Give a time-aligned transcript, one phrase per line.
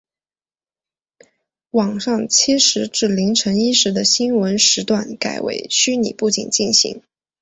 [1.69, 7.03] 晚上七时至凌晨一时的新闻时段改为在虚拟布景进行。